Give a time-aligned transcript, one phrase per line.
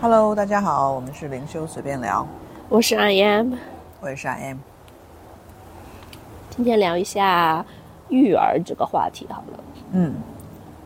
[0.00, 2.26] Hello，大家好，我们是灵修随便聊，
[2.68, 3.54] 我是 I am，
[4.00, 4.58] 我也是 I am。
[6.50, 7.64] 今天聊一下
[8.08, 9.64] 育儿这个话题好了。
[9.92, 10.14] 嗯，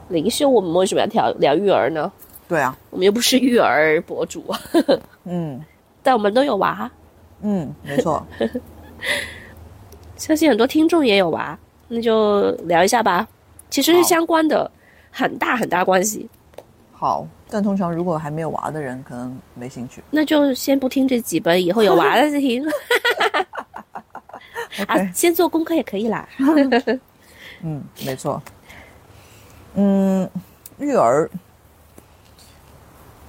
[0.09, 2.11] 灵修我们为什么要聊聊育儿呢？
[2.49, 4.45] 对啊，我们又不是育儿博主，
[5.25, 5.61] 嗯
[6.03, 6.89] 但我们都有娃，
[7.43, 8.25] 嗯，没错，
[10.17, 11.59] 相信很多听众也有娃，
[11.89, 13.27] 那就聊一下吧。
[13.69, 14.71] 其实是相关的，
[15.11, 16.31] 很大很大关系。
[16.93, 17.27] 好。
[17.51, 20.03] 但通常如果还没有娃的人，可能没兴趣。
[20.11, 22.65] 那就先不听这几本，以后有娃了再听。
[24.87, 26.29] 啊先做功课也可以啦。
[27.63, 28.41] 嗯，没错。
[29.75, 30.29] 嗯，
[30.79, 31.29] 育儿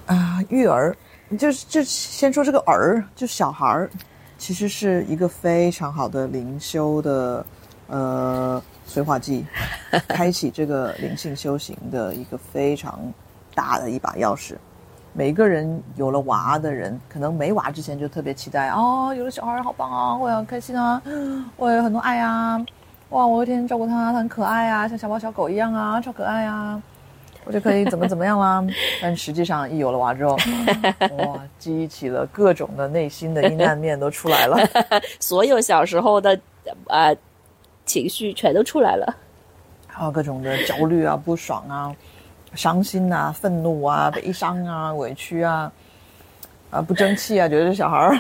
[0.06, 0.96] 啊，育儿
[1.38, 3.90] 就是就先说这个儿，就小孩儿，
[4.38, 7.46] 其实是一个非常好的灵修的
[7.88, 9.46] 呃催化剂，
[10.08, 13.00] 开启这个灵性修行的一个非常
[13.56, 14.56] 大的一把钥匙。
[15.14, 21.02] 每个人有了娃的人，可能没娃之前就特别期待哦，有了小孩好棒啊，我也很开心啊，
[21.58, 22.58] 我有很多爱啊，
[23.10, 26.82] 哇，我有一天照顾他，他很可爱啊，像小猫小狗一样啊，超可爱啊，
[27.44, 28.66] 我就可以怎么怎么样啦。
[29.02, 30.38] 但实际上一有了娃之后，
[31.28, 34.58] 哇，激起了各种的内心的阴暗面都出来了。
[35.20, 36.40] 所有小时候的
[36.88, 37.14] 呃
[37.86, 39.14] 情绪全都出来了。
[39.88, 41.94] 还有各种的焦虑啊、不爽啊、
[42.54, 45.72] 伤心啊、愤怒啊、悲伤啊、委屈啊、
[46.70, 48.20] 啊不争气啊，觉得这小孩儿，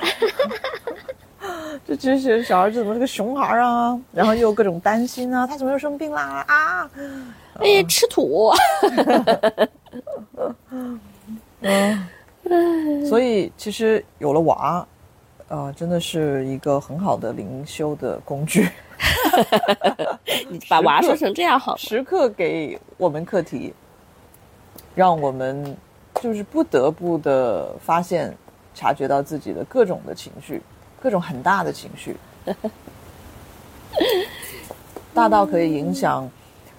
[1.87, 3.99] 就觉得这小孩儿怎么是个熊孩儿啊？
[4.13, 6.89] 然后又各种担心啊，他怎么又生病啦啊？
[7.59, 8.51] 哎，吃土。
[11.63, 12.09] 嗯，
[13.05, 14.85] 所以其实有了娃，
[15.47, 18.67] 呃，真的是一个很好的灵修的工具，
[20.49, 21.77] 你把娃说成这样好？
[21.77, 23.73] 时刻给我们课题，
[24.95, 25.75] 让我们
[26.21, 28.35] 就是不得不的发现、
[28.73, 30.61] 察觉到自己的各种的情绪，
[31.01, 32.15] 各种很大的情绪，
[35.13, 36.29] 大到可以影响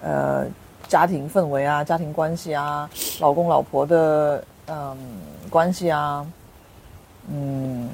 [0.01, 0.45] 呃
[0.87, 2.89] 家庭氛围啊、家庭关系啊、
[3.19, 4.97] 老公老婆的嗯
[5.49, 6.25] 关系啊，
[7.29, 7.89] 嗯。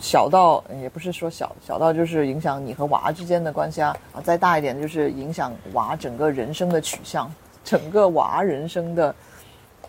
[0.00, 7.32] 小到也不是说小，小到就是影响你和娃之间的关系啊啊，再大一点就是影响娃整个人生的取向，
[7.68, 9.14] 整个娃人生的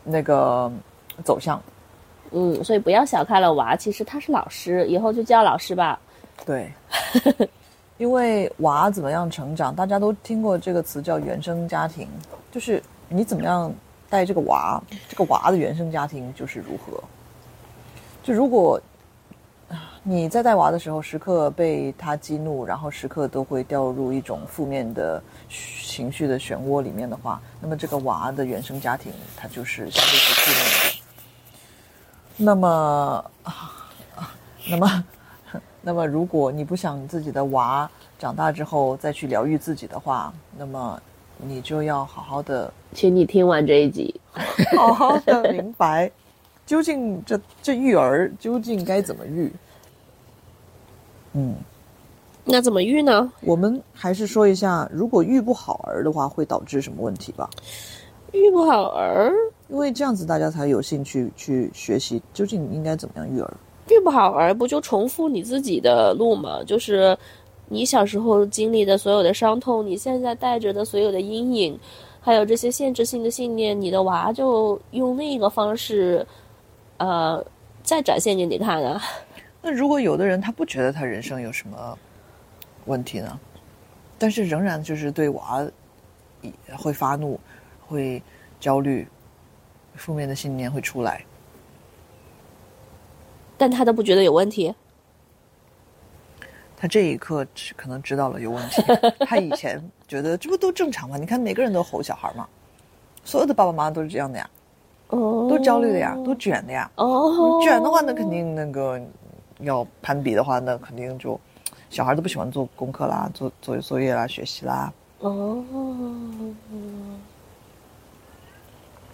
[0.04, 0.70] 那个
[1.24, 1.62] 走向。
[2.32, 5.98] 嗯，所以不要小看了娃，其实他是老师，以后就叫老师吧。
[6.46, 6.70] 对，
[7.98, 12.06] 因为娃怎么样成长，大家都听过这个词叫原生家庭，
[12.52, 13.74] 就是你怎么样
[14.10, 17.02] 带这个娃，这个娃的原生家庭就是如何。
[18.22, 18.80] 就如果
[20.02, 31.00] 你在带娃的时候，时刻被他激怒，然后时刻都会掉入一种负面的情绪的漩涡里面的话，那么这个娃的原生家庭，他就是相对是负面的。
[32.38, 33.32] 那么
[34.70, 35.04] 那么，
[35.82, 41.00] 那么如果你不想自己的娃长大之后再去疗愈自己的话，那么
[41.38, 44.20] 你就要好好的请你听完这一集。
[44.78, 46.10] 好好的明白，
[46.70, 49.52] 究竟这这育儿究竟该怎么育？
[51.34, 51.56] 嗯，
[52.46, 53.34] 那怎么育呢？
[53.42, 57.50] 我们还是说一下，如果育不好儿的话，会导致什么问题吧？
[58.34, 59.34] 育不好儿，
[59.68, 63.52] 因为这样子大家才有兴趣去学习究竟应该怎么样育儿。
[63.88, 66.64] 育不好儿，不就重复你自己的路吗？
[66.64, 67.18] 就是
[67.68, 71.80] 你小时候经历的所有的伤痛，你现在带着的所有的阴影，
[72.22, 76.24] 还有这些限制性的信念，你的娃就用那个方式，
[77.00, 77.44] 呃，
[77.84, 79.02] 再展现给你看啊。
[79.62, 81.98] 那如果有的人他不觉得他人生有什么
[82.86, 83.40] 问题呢，
[84.18, 85.68] 但是仍然就是对娃
[86.78, 87.40] 会发怒、
[87.86, 88.24] 会
[88.60, 89.06] 焦虑，
[89.96, 91.26] 负面的信念会出来，
[93.58, 94.74] 但他都不觉得有问题。
[96.78, 98.82] 他这一刻只可能知道了有问题。
[99.26, 101.18] 他以前觉得这不都正常吗？
[101.18, 102.48] 你看每个人都吼小孩嘛，
[103.26, 104.50] 所有的爸爸妈妈都是这样的呀，
[105.10, 106.90] 哦，都焦虑的呀，都卷的呀。
[106.96, 109.00] 哦，卷的话，那肯定那个
[109.60, 111.40] 要攀比的话，那肯定就
[111.90, 114.94] 小孩都不喜欢做功课啦，做做作业啦，学习啦。
[115.20, 115.64] 哦，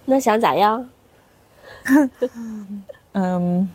[0.05, 0.87] 那想咋样？
[3.13, 3.69] 嗯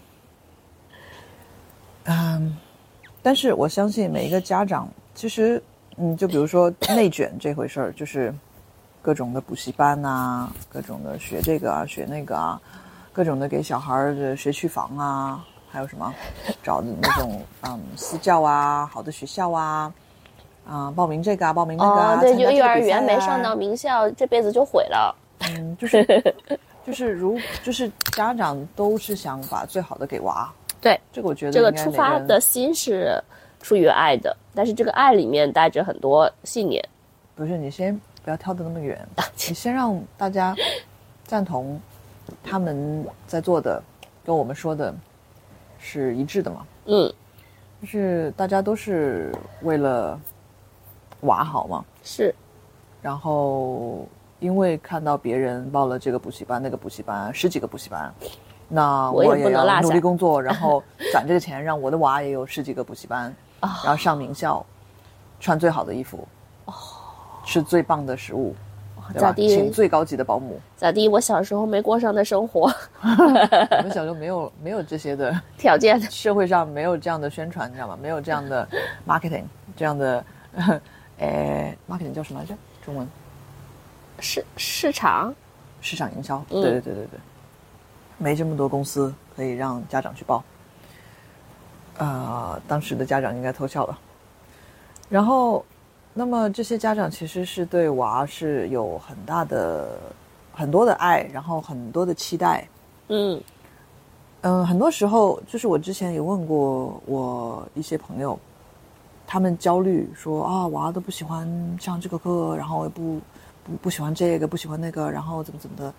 [2.04, 2.56] 嗯，
[3.22, 5.62] 但是我相信每一个家长，其实
[5.96, 8.32] 嗯，就比如说内卷这回事儿，就是
[9.02, 12.60] 各种的补习班啊，各种的学这个啊，学那个啊，
[13.12, 16.12] 各种的给小孩儿的学区房啊，还有什么
[16.62, 19.92] 找的那种嗯私教啊，好的学校啊，
[20.68, 25.14] 啊、报名这个啊，报名那个啊，哦，对，幼儿园没上到名校，这辈子就毁了。
[25.56, 26.34] 嗯，就是
[26.86, 33.18] 就是如就是家长都是想把最好的给娃，对，这个我觉得这个出发的心是
[33.62, 36.86] 出于爱的，但是这个爱里面带着很多信念。
[37.34, 39.06] 不是你先不要跳得那么远，
[39.48, 40.54] 你先让大家
[41.24, 41.80] 赞同
[42.42, 43.82] 他们在做的
[44.24, 44.94] 跟我们说的
[45.78, 47.12] 是一致的嘛，嗯，
[47.80, 50.18] 就是大家都是为了
[51.22, 52.34] 娃好嘛，是，
[53.00, 54.06] 然后
[54.38, 58.14] 因为看到别人报了这个补习班、那个补习班，十几个补习班，
[58.68, 60.82] 那我也也要努力工作，然后
[61.12, 64.64] 攒这个钱，让我的娃也有十几个补习班，啊然后上名校，
[65.40, 66.28] 穿最好的衣服，
[67.50, 68.54] 吃最棒的食物，
[69.18, 70.60] 咋地请最高级的保姆。
[70.76, 71.08] 咋地？
[71.08, 77.98] 我小时候没过上的生活 我们小时候没有没有这些的， 条件，社会上没有这样的宣传，你知道吗？
[78.00, 78.68] 没有这样的
[79.04, 79.42] marketing，
[79.76, 80.24] 这样的，
[81.18, 82.54] 呃，marketing 叫什么来着？
[82.84, 83.04] 中文
[84.20, 85.34] 市市场
[85.80, 86.38] 市场营销。
[86.50, 87.20] 嗯对对对对对，
[88.16, 90.44] 没这么多公司可以让家长去报。
[91.98, 93.98] 呃，当时的家长应该偷笑了。
[95.08, 95.64] 然后，
[96.12, 99.98] 那么这些家长其实是对娃是有很大的、
[100.52, 102.66] 很多的爱，然后很多的期待。
[103.08, 103.40] 嗯。
[104.42, 108.38] 嗯，很多时候就是我之前也问过我一些朋友，
[109.26, 111.46] 他们焦虑说啊，娃都不喜欢
[111.78, 113.20] 上这个课，然后也不
[113.62, 115.92] 不不喜欢这个，不喜欢那个，然后怎么怎么的，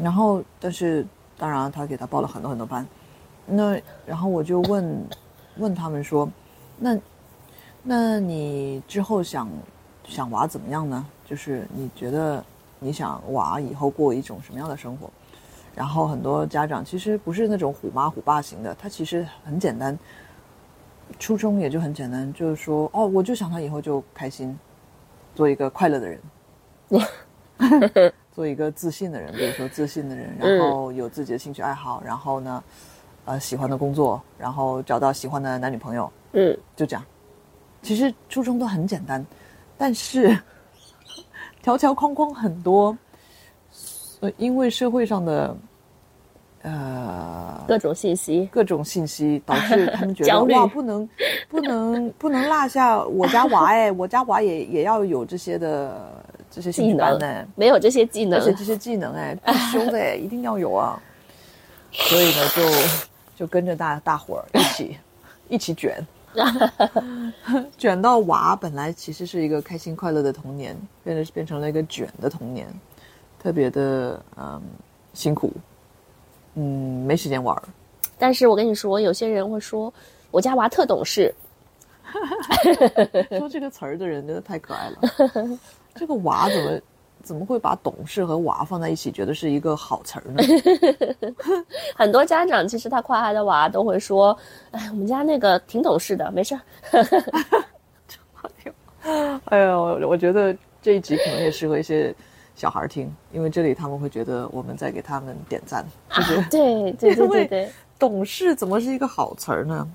[0.00, 1.04] 然后但是
[1.36, 2.86] 当然他给他报了很多很多班，
[3.44, 5.04] 那然后我就问
[5.56, 6.30] 问他们说，
[6.78, 6.96] 那
[7.88, 9.48] 那你之后想
[10.08, 11.06] 想娃怎么样呢？
[11.24, 12.44] 就是你觉得
[12.80, 15.08] 你想娃以后过一种什么样的生活？
[15.72, 19.96] 然后很多家长其实不是那种虎妈虎爸型的，他其实很简单，
[21.16, 24.58] 初衷也就很简单，就是说哦，我就想他以后就开心，
[25.36, 26.20] 做一个快乐的人，
[28.32, 32.64] 做一个自信的人，比如说自信的人，然后有自己的兴趣爱好，然后呢，
[33.26, 37.04] 呃，喜欢的工作，然后找到喜欢的男女朋友，嗯，就这样。
[37.86, 39.24] 其实初衷都很简单，
[39.78, 40.36] 但是
[41.62, 42.96] 条条框框很多，
[44.18, 45.56] 呃，因为社会上的
[46.62, 51.08] 呃各种信息，各种信息，导致他们觉得 哇，不能
[51.48, 57.20] 不能不能落下我家娃哎， 我家娃也也要有这些的这些兴技趣班能。
[57.20, 58.40] 呢，没有这些技能。
[58.40, 61.00] 而，且这些技能哎，必修的哎，一定要有啊。
[61.92, 62.62] 所以呢，就
[63.36, 64.98] 就跟着大大伙儿一起
[65.48, 66.04] 一起卷，
[67.76, 72.68] 卷到娃本来其实是一个开心快乐的童年，变得变成了一个卷的童年，
[73.38, 74.60] 特别的嗯
[75.14, 75.52] 辛苦，
[76.54, 77.60] 嗯没时间玩。
[78.18, 79.92] 但是我跟你说，有些人会说
[80.30, 81.34] 我家娃特懂事，
[83.38, 84.98] 说这个词儿的人真的太可爱了。
[85.94, 86.80] 这个娃怎么
[87.26, 90.40] 怎么会把懂事和娃放在一起，觉得是一个好词儿呢？
[91.96, 94.38] 很多家长其实他夸他的娃都会说，
[94.70, 96.60] 哎，我们家那个挺懂事的，没事儿。
[99.46, 102.14] 哎呦，我我觉得这一集可能也适合一些
[102.54, 107.68] 小孩听，因为这里他们会觉得我们在给他们点赞，就是对对对对对，
[107.98, 109.88] 懂事怎么是一个好词儿呢？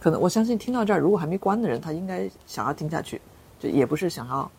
[0.00, 3.20] 可能我相信听到这儿，如果还没关的人，他应该想要听下去，
[3.58, 4.50] 就也不是想要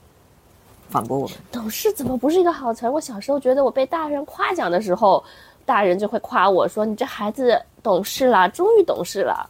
[0.91, 1.37] 反驳我们。
[1.51, 2.91] 懂事怎么不是一个好词儿？
[2.91, 5.23] 我小时候觉得我被大人夸奖的时候，
[5.65, 9.49] 大人就会夸我说：“你这孩子懂事了，终于懂事了。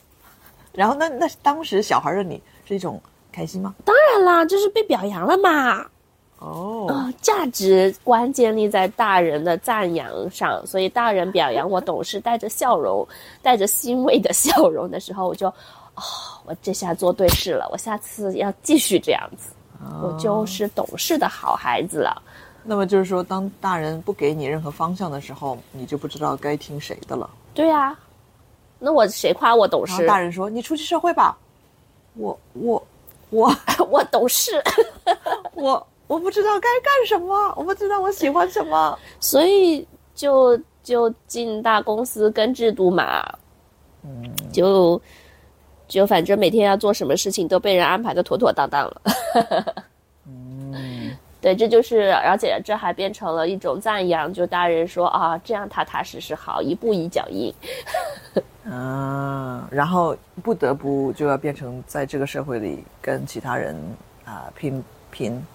[0.71, 3.01] 然后那那当时小孩儿的你是一种
[3.31, 5.85] 开心吗？”当然啦，就是被表扬了嘛。
[6.39, 13.07] 哦，啊，价值观建立在大人的赞扬上，所以大人表扬我懂事，带着笑容，
[13.43, 16.01] 带着欣慰的笑容的时候，我就，哦，
[16.45, 19.51] 我这下做对事了，我下次要继续这样子，
[20.01, 22.21] 我就是懂事的好孩子了。
[22.63, 27.29] 那么就是说，当大人不给你任何方向的时候，你就不知道该听谁的了。
[27.53, 27.97] 对呀、
[28.79, 30.05] 那我谁夸我懂事？
[30.07, 31.37] 大人说：“你出去社会吧。”
[32.15, 32.83] 我我
[33.29, 33.55] 我
[33.89, 34.51] 我懂事，
[35.55, 38.97] 我我不知道该干什么，我不知道我喜欢什么。
[39.19, 43.23] 所以就就进大公司跟制度嘛，
[44.03, 45.01] 嗯，就
[45.91, 49.01] 就反正每天要做什么事情都被人安排的妥妥当当了。
[50.25, 57.53] 嗯，对，这就是，而且这还变成了一种赞扬，就大人说啊，这样踏踏实实好，一步一脚印。
[58.71, 63.75] 啊，然后不得不就要变成在这个社会里跟其他人
[64.23, 64.81] 啊、拼
[65.11, 65.45] 拼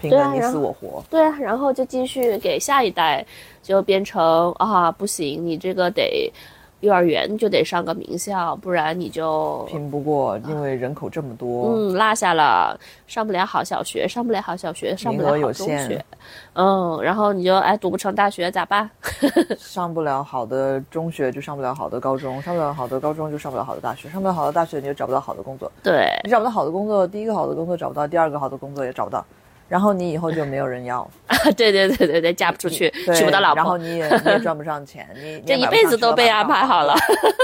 [0.00, 1.02] 拼对个你死我活。
[1.10, 3.26] 对啊，然后就继续给下一代，
[3.64, 6.32] 就变成啊，不行，你这个得
[6.80, 16.04] 幼儿园就得上个名校，不然你就拼不过，因为人口这么多，嗯落下了，上不了好小学，上不了好小学，上不了好中学，
[16.52, 18.88] 嗯，然后你就哎读不成大学咋办？
[19.58, 29.24] 上不了好的中学就上不了好的高中，上不了好的高中就上不了好的大学，上不了好的大学你就找不到好的工作，对，你找不到好的工作，第一个好的工作找不到，第二个好的工作也找不到，
[29.68, 31.08] 然后你以后就没有人要，
[31.56, 36.94] 对对对对对，嫁不出去， 娶不到老婆然后，你也你也赚不上钱，你 你这一辈子都被安排好了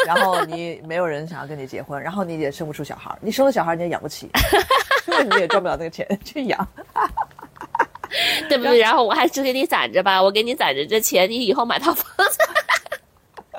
[0.06, 4.30] 然后你没有人想要跟你结婚，然后你也生不出小孩，你生了小孩你也养不起，
[5.08, 6.68] 因为你也赚不了那个钱去养。
[8.46, 8.78] 对不对？
[8.78, 12.38] 然后我还是给你攒着吧，我给你攒着这钱，你以后买套房子，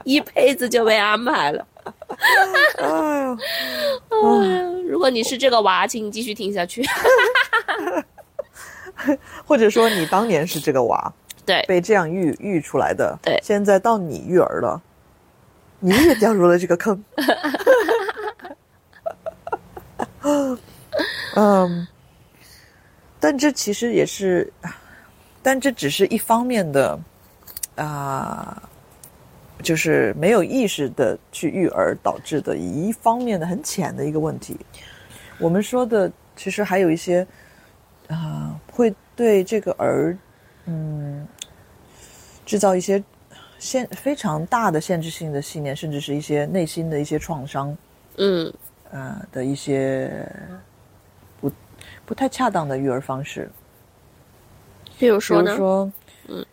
[0.03, 1.65] 一辈子就被安排了。
[2.77, 2.85] 哎
[3.25, 3.37] 呦，
[4.11, 6.83] 嗯，如果你是这个娃，请你继续听下去。
[9.45, 11.13] 或者说你当年是这个娃，
[11.45, 14.81] 对被这样育育出来的，对现在到你育儿了，
[15.79, 17.03] 你也掉入了这个坑。
[21.35, 21.87] 嗯，
[23.19, 24.51] 但这其实也是，
[25.41, 26.99] 但这只是一方面的
[27.75, 28.61] 啊、
[29.63, 34.55] 就是没有意识的去育儿导致的一方面的很浅的一个问题。
[35.39, 37.25] 我们说的其实还有一些
[38.07, 40.17] 啊、会对这个儿
[40.65, 41.27] 嗯
[42.45, 43.03] 制造一些
[43.59, 47.75] 限非常大的限制性的信念，甚至是一些内心的一些创伤，
[48.17, 48.53] 嗯
[48.91, 50.29] 呃的一些
[51.39, 51.51] 不
[52.05, 53.49] 不太恰当的育儿方式。
[54.99, 55.51] 比比如说呢？
[55.51, 55.91] 如说，
[56.27, 56.45] 嗯，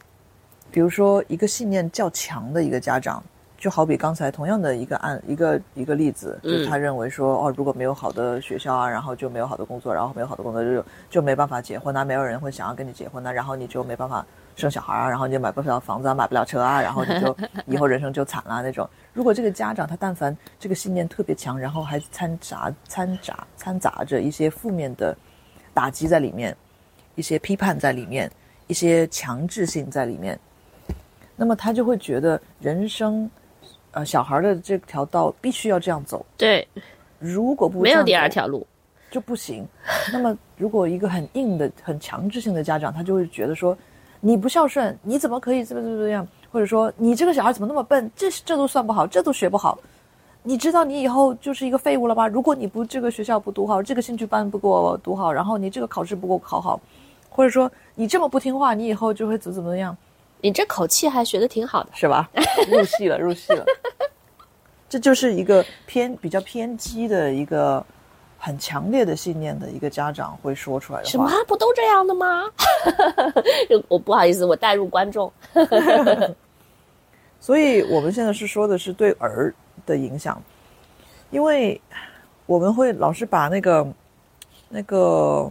[0.70, 3.22] 比如说一个信念较强的一个家长，
[3.60, 14.24] 就好比刚才同样的一个案一个一个例子，就是嗯他认为说，哦，如果没有好的学校啊，然后就没有好的工作，然后没有好的工作就就没办法结婚啊，没有人会想要跟你结婚啊，然后你就没办法
[14.56, 17.36] 生小孩啊，然后你就买不了房子啊，买不了车啊，然后你就
[17.66, 18.88] 以后人生就惨了那种。
[19.12, 25.14] 如果这个家长他但凡这个信念特别强，然后还掺杂掺杂掺杂着一些负面的
[25.74, 26.56] 打击在里面，
[27.14, 28.30] 一些批判在里面，
[28.68, 30.38] 一些强制性在里面，
[31.36, 33.30] 那么他就会觉得人生，
[33.92, 36.66] 呃，小孩的这条道必须要这样走，对，
[37.18, 38.66] 如果不没有第二条路。
[39.10, 39.66] 就不行。
[40.12, 43.76] 那么，如果一个很硬的、很强制性的家长，他就会觉得说，
[44.20, 46.24] 你不孝顺，你怎么可以这么这么这样？
[46.52, 48.08] 或者说，你这个小孩怎么那么笨？
[48.14, 49.76] 这这都算不好，这都学不好。
[50.44, 52.28] 你知道你以后就是一个废物了吗？
[52.28, 56.80] 如果你不这个学校不读好，这个兴趣班不给我读好，然后你这个考试不给我考好，
[57.28, 59.96] 或者说你这么不听话，你以后就会怎么怎么样，
[60.42, 61.90] 你这口气还学的挺好的。
[61.94, 62.28] 是吧？
[62.70, 63.64] 入戏了，入戏了。
[64.88, 67.84] 这就是一个偏比较偏激的一个
[68.38, 71.10] 很强烈的信念的一个家长会说出来的话。
[71.10, 72.44] 什么不都这样的吗？
[73.86, 75.32] 我不好意思，我带入观众。
[77.38, 79.54] 所以我们现在是说的是对儿
[79.86, 80.42] 的影响，
[81.30, 81.80] 因为
[82.46, 83.86] 我们会老是把那个
[84.68, 85.48] 那个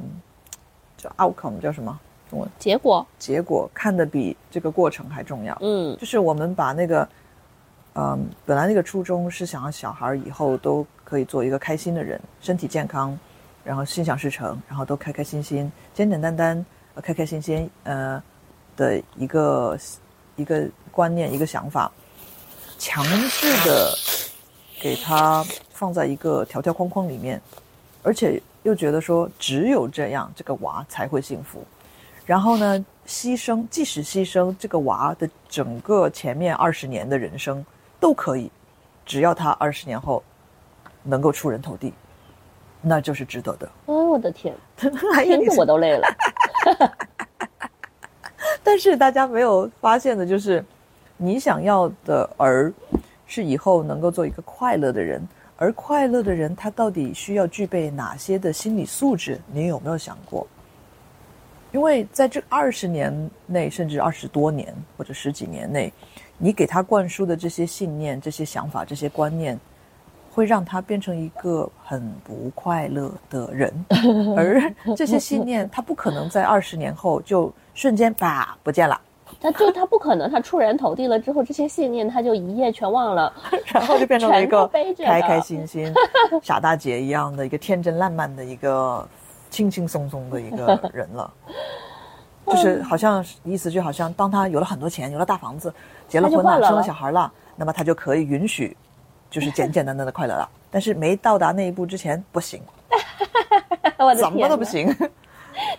[0.97, 1.97] 叫 outcome 叫什么
[2.57, 5.57] 结果，结果看得比这个过程还重要。
[5.61, 7.07] 嗯就是我们把那个，
[7.95, 13.17] 嗯，本来那个初衷是想要小孩以后都可以做一个开心的人，身体健康，
[13.63, 18.21] 然后心想事成，然后都开开心心、简简单单、呃开开心心，呃
[18.77, 19.77] 的一个
[20.35, 21.91] 一个观念、一个想法，
[22.77, 23.93] 强制的
[24.79, 27.41] 给他放在一个条条框框里面，
[28.03, 31.63] 而且又觉得说只有这样，这个娃才会幸福。
[32.29, 37.65] 然后呢，牺牲，即使牺牲这个娃的整个前面二十年的人生
[37.99, 38.51] 都可以，
[39.03, 40.21] 只要他二十年后
[41.01, 41.91] 能够出人头地，
[42.83, 43.67] 那就是值得的。
[43.87, 44.53] 哦，我的天，
[45.11, 46.07] 还有你是听着我都累了。
[48.61, 50.63] 但是大家没有发现的就是，
[51.17, 52.71] 你想要的儿
[53.25, 59.41] 是以后能够做一个快乐的人，而快乐的人他到底需要具备哪些的心理素质？
[59.51, 60.45] 你有没有想过？
[61.71, 65.91] 因为在这二十年内，甚至二十多年或者十几年内，
[66.37, 69.59] 你给他灌输的这些信念、这些想法、这些观念，
[70.31, 73.85] 会让他变成一个很不快乐的人。
[74.35, 78.99] 而这些信念，他不可能在二十年后就瞬间吧不见了，
[79.39, 83.31] 他就他不可能，他出人头地了之后，这些信念他就一夜全忘了。
[83.71, 85.93] 然后就变成了一个开开心心、
[86.41, 89.07] 傻大姐一样的一个天真烂漫的一个
[89.49, 91.31] 轻轻松松的一个 人了。
[92.45, 95.71] 就是好像意思就好像，当他有了很多钱，有了大房子，
[96.07, 98.75] 结了婚了，生了小孩了，那么他就可以允许，
[99.29, 100.49] 就是 简简单单的快乐了。
[100.71, 102.59] 但是没到达那一步之前不行，
[104.17, 104.87] 怎么，都不行。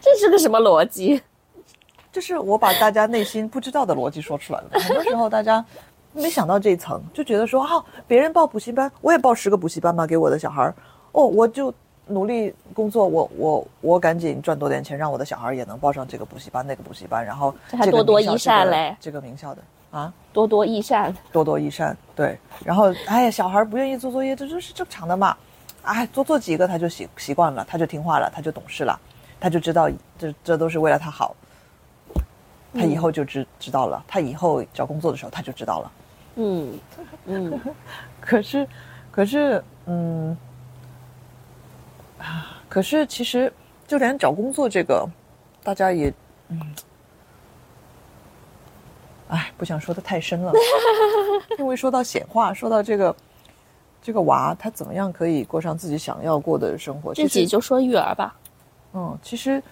[0.00, 1.20] 这是个什么逻辑？
[2.12, 4.68] 就是我把大家内心不知道的逻辑说出来了。
[4.72, 5.64] 很多时候大家
[6.12, 10.74] 没想到这一层，就觉得说啊，别人报补习班，我也报十个补习班吧，给我的小孩儿。
[11.12, 11.72] 哦，我就
[12.10, 21.14] 努力工作，我我我赶紧赚多点钱，让我的小孩也能报上这个补习班那个补习班，然后这还多多益善这个嘞这个名校的啊，多多益善。
[21.32, 22.38] 多多益善，对。
[22.64, 25.36] 然后哎呀，小孩不愿意做作业，这就是正常的嘛。
[25.82, 28.98] 哎，多做几个他就习习惯了，他就听话了，他就懂事了，
[29.40, 29.88] 他就知道
[30.18, 31.34] 这这都是为了他好。
[32.72, 35.92] 他以后就知知道了，他以后找工作的时候他就知道了。
[36.36, 36.78] 嗯
[37.24, 37.60] 嗯，
[38.20, 38.68] 可是，
[39.10, 40.36] 可是，嗯，啊，
[42.68, 43.52] 可是其实
[43.86, 45.08] 就连找工作这个，
[45.62, 46.12] 大家也，
[46.48, 46.60] 嗯，
[49.28, 50.52] 哎，不想说的太深了，
[51.58, 53.14] 因为说到显化，说到这个
[54.02, 58.36] 这个娃他怎么样可以过上自己想要过的生活，这己就说育儿吧。
[58.92, 59.62] 嗯，其实，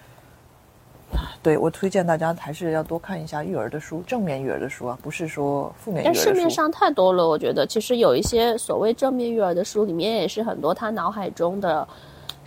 [1.41, 6.29] 对我推荐大家还是要多看一下育儿的书，正面育儿的书啊，不是说负面育儿但的书。
[6.29, 11.87] 市面上太多了，我觉得其实有一些所谓正面育儿的书，里面也是很多他脑海中的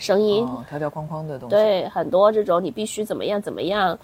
[0.02, 0.44] 声音。
[0.44, 3.96] 哦条条框框的东西，对，很多这种你必须怎么样怎么样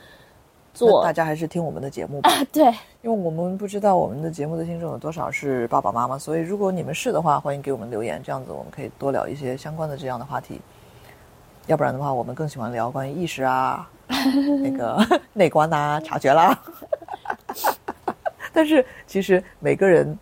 [0.73, 1.13] 做大。
[1.13, 2.31] 家还是听我们的节目吧。
[2.53, 2.65] 对，
[3.03, 10.61] 因为我们不知道我们的节目的听众有多少是爸爸妈妈，所以如果你们是的话，欢迎给我们留言，这样子我们可以多聊一些相关的这样的话题。
[11.67, 13.91] 要不然的话，我们更喜欢聊关于意识啊、
[14.63, 14.99] 那个
[15.33, 16.59] 内观啊、察觉啦。
[18.55, 20.19] 但是其实每个人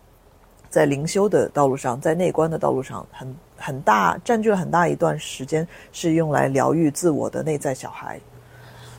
[0.69, 8.19] 在灵修的道路上，在内观的道路上，很很大占据了很大一段时间，是用来疗愈自我的内在小孩。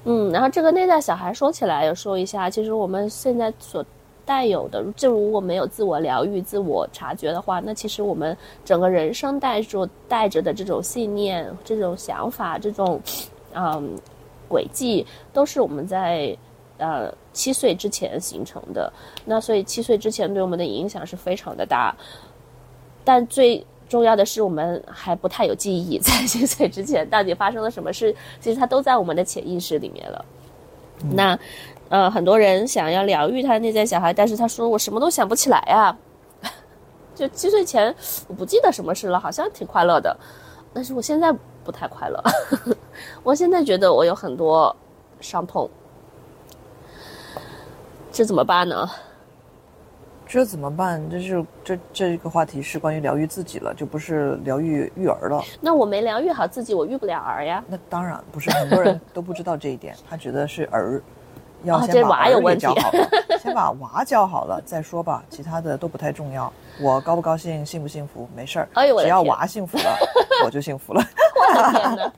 [0.05, 3.85] 嗯，然后这个内在小孩说起来，要说一下，其实我们现在所
[4.25, 13.00] 带有的，就如果没有自我疗愈、自我察觉的话，那其实我们整个人生带着带着的这种信念、这种想法、这种
[13.55, 13.99] 嗯
[14.49, 16.37] 轨迹，都是我们在
[16.79, 18.93] 呃七岁之前形成的。
[19.25, 21.95] 那所以七岁之前对我们的影响是非常的大，
[23.05, 30.25] 但最重要的是，我们还不太有记忆，在七岁之前到底发生了什么事， 其实它都在我们的潜意识里面了。
[31.12, 31.38] 那
[31.88, 35.97] 呃，很多人想要疗愈他的内在小孩，但是他说我什么都想不起来啊。
[37.14, 37.95] 就七岁前
[38.26, 40.14] 我不记得什么事了，好像挺快乐的，
[40.74, 41.33] 但是我现在
[41.64, 42.22] 不太快乐。
[43.24, 44.74] 我现在觉得我有很多
[45.20, 45.70] 伤痛，
[48.12, 48.90] 这怎么办呢？
[50.29, 51.03] 这怎么办？
[51.11, 55.43] 这是这这个话题是关于疗愈自己了，就不是疗愈育儿了。
[55.59, 57.64] 那我没疗愈好自己，我育不了儿呀。
[57.67, 61.03] 那当然不是，很多人都不知道这一点，他觉得是儿
[61.64, 63.09] 要先把娃教好了，
[63.41, 66.53] 先把娃教好了再说吧，其他的都不太重要。
[66.79, 69.99] 我高不高兴，幸不幸福没事儿，哎呦我只要娃幸福了，
[70.45, 71.03] 我就幸福了。
[71.35, 72.12] 我的天哪，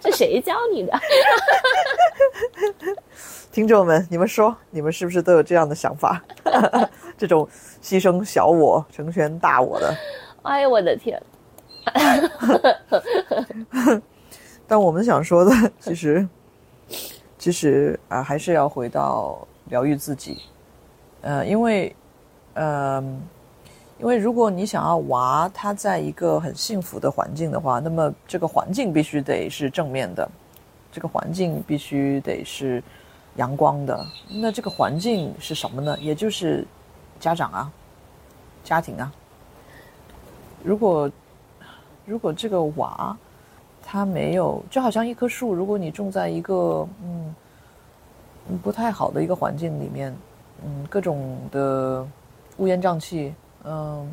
[0.00, 0.92] 这谁教你的？
[3.52, 6.22] 听众们，你们说，你们是不是都有这样的想法？
[7.20, 7.46] 这种
[7.82, 9.94] 牺牲小我成全大我的。
[10.42, 11.22] 哎呦我的天！
[14.66, 16.26] 但我们想说的，其实，
[17.36, 20.38] 其实啊、还是要回到疗愈自己，
[21.20, 21.94] 呃，因为，
[22.54, 23.02] 呃，
[23.98, 30.26] 因为如果你想要娃他在一个很幸福的环境的话，那么这个环境必须得是正面的，
[30.90, 32.82] 这个环境必须得是
[33.36, 34.06] 阳光的。
[34.30, 35.98] 那这个环境是什么呢？
[36.00, 36.66] 也就是
[37.20, 37.70] 家长啊，
[38.64, 39.12] 家庭啊。
[40.64, 41.10] 如果
[42.04, 43.16] 如果这个娃
[43.82, 47.34] 他没有，就好像一棵树，如果你种在一个嗯
[48.48, 50.14] 嗯不太好的一个环境里面，
[50.64, 52.06] 嗯，各种的
[52.58, 54.12] 乌烟瘴气，嗯，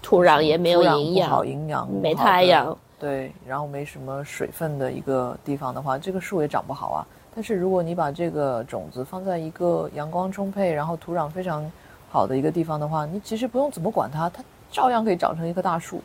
[0.00, 7.06] 土壤也没有营不好养，营养没太阳，对，然后没什么水分的一个地方的话，这个树也长不好啊。
[7.34, 11.70] 但是如果你把这个种子放在一个阳光充沛，然后土壤非常
[12.10, 16.02] 好的一个地方的话，你其实不用怎么管它，它照样可以长成一棵大树。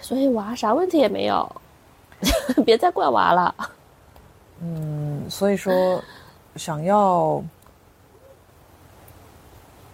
[0.00, 1.50] 所以娃啥问题也没有，
[2.64, 3.54] 别再怪娃了。
[4.60, 6.02] 嗯，所以说，
[6.56, 7.42] 想要，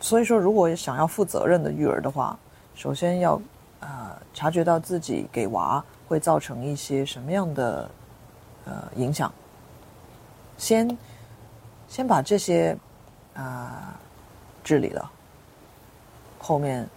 [0.01, 2.37] 所以说，如果想要负责任的育儿的话，
[2.75, 3.41] 首先要
[3.81, 7.89] 呃察觉到自己给娃会造成一些什么样的
[8.65, 9.33] 呃影响，
[10.59, 10.99] 先
[11.87, 12.77] 先把这些
[13.35, 13.95] 啊、
[14.65, 15.11] 治理了，
[16.47, 16.89] 后面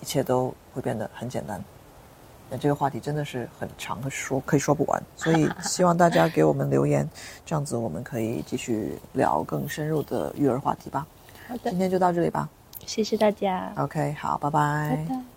[0.00, 1.60] 一切都会变得很简单。
[2.48, 7.08] 那这个话题真的是很长，可说可以说不完，所以 希望大家给我们留言，
[7.44, 11.04] 这样子我们可以继续聊更深入的育儿话题吧。
[11.48, 12.48] 好的今，天就到这里吧。
[12.86, 14.60] 谢谢大家，OK，好，拜拜
[15.08, 15.31] 拜拜。